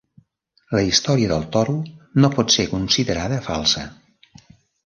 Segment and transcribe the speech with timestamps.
[0.77, 1.75] La història del toro
[2.23, 3.89] no pot ser considerada falsa.